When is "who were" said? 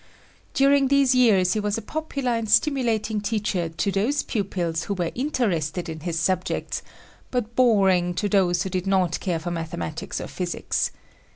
4.85-5.11